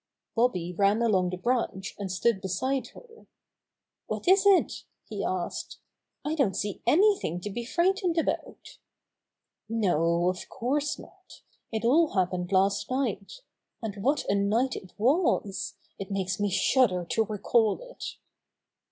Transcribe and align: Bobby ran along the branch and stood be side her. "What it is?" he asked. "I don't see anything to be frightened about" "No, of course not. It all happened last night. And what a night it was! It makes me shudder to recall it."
Bobby 0.35 0.73
ran 0.73 1.03
along 1.03 1.29
the 1.29 1.37
branch 1.37 1.93
and 1.99 2.11
stood 2.11 2.41
be 2.41 2.47
side 2.47 2.87
her. 2.95 3.27
"What 4.07 4.27
it 4.27 4.47
is?" 4.47 4.85
he 5.07 5.23
asked. 5.23 5.77
"I 6.25 6.33
don't 6.33 6.55
see 6.55 6.81
anything 6.87 7.39
to 7.41 7.51
be 7.51 7.63
frightened 7.65 8.17
about" 8.17 8.79
"No, 9.69 10.27
of 10.27 10.49
course 10.49 10.97
not. 10.97 11.43
It 11.71 11.85
all 11.85 12.13
happened 12.15 12.51
last 12.51 12.89
night. 12.89 13.41
And 13.79 13.97
what 14.01 14.25
a 14.27 14.33
night 14.33 14.75
it 14.75 14.91
was! 14.97 15.75
It 15.99 16.09
makes 16.09 16.39
me 16.39 16.49
shudder 16.49 17.05
to 17.11 17.25
recall 17.25 17.79
it." 17.83 18.15